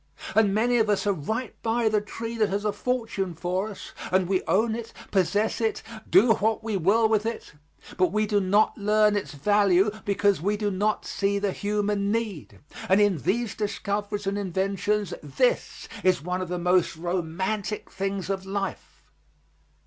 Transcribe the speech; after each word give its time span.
And 0.33 0.51
many 0.51 0.77
of 0.77 0.89
us 0.89 1.05
are 1.05 1.13
right 1.13 1.53
by 1.61 1.87
the 1.87 2.01
tree 2.01 2.35
that 2.39 2.49
has 2.49 2.65
a 2.65 2.71
fortune 2.71 3.35
for 3.35 3.69
us, 3.69 3.91
and 4.11 4.27
we 4.27 4.41
own 4.47 4.73
it, 4.75 4.93
possess 5.11 5.61
it, 5.61 5.83
do 6.09 6.33
what 6.33 6.63
we 6.63 6.75
will 6.75 7.07
with 7.07 7.23
it, 7.23 7.53
but 7.97 8.11
we 8.11 8.25
do 8.25 8.41
not 8.41 8.75
learn 8.79 9.15
its 9.15 9.33
value 9.35 9.91
because 10.03 10.41
we 10.41 10.57
do 10.57 10.71
not 10.71 11.05
see 11.05 11.37
the 11.37 11.51
human 11.51 12.11
need, 12.11 12.61
and 12.89 12.99
in 12.99 13.19
these 13.21 13.53
discoveries 13.53 14.25
and 14.25 14.39
inventions 14.39 15.13
this 15.21 15.87
is 16.03 16.23
one 16.23 16.41
of 16.41 16.49
the 16.49 16.57
most 16.57 16.95
romantic 16.97 17.91
things 17.91 18.27
of 18.31 18.43
life. 18.43 19.03